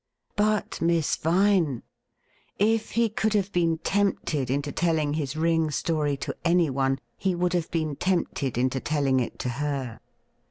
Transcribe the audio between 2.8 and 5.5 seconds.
he could have been tempted into telling his